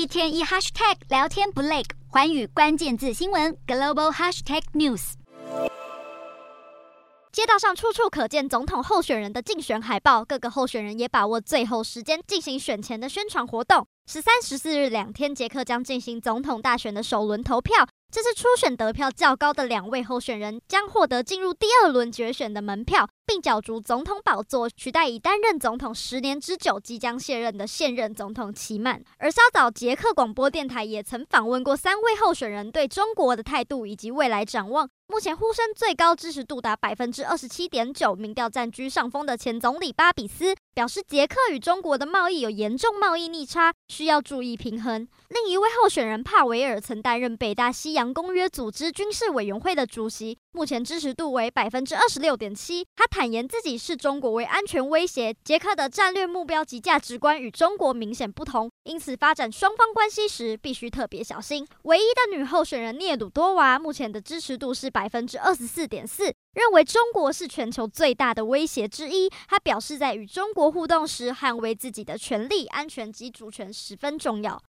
[0.00, 5.12] 一天一 hashtag 聊天不累，环宇关键字新闻 global hashtag news。
[7.30, 13.86] 街道上处处可见总统候选人的竞选海报，各个候选人也把握最后时间进行选前的宣传活动。
[14.10, 17.86] 十三、十四日两天，捷克将进行总统大选的首轮投票。
[18.10, 29.00] 这次初选得票较高的两位候选人将获得进入第二轮决选的门票，并角逐总统宝座，取代已担任总统十年之久、即将卸任的现任总统齐曼。
[29.18, 34.90] 而稍早，捷克广播电台也曾访问过三位候选人对中国的态度以及未来展望。
[35.06, 45.06] 目前呼声最高、支持度达百分之二十七点九，民调占据上风的前总理巴比斯表示，捷克与中国的贸易有严重贸易逆差，需要注意平衡。
[45.28, 52.86] 另一位候选人帕维尔曾担任北大西洋公约组织军事委员会的主席，目前支持度为百分之二十六点七。
[52.94, 61.68] 他谈坦言自己视中国为安全威胁，捷克的战略目标及价值观与中国明显不同，因此发展双方关系时必须特别小心。
[61.82, 65.06] 唯一的女候选人聂鲁多娃目前的支持度是百。
[65.06, 69.28] 分之二十四点四，认为中国是全球最大的威胁之一。
[69.48, 74.58] 她表示，在与中国互动时，捍卫自己的权利、安全及主权十分重要。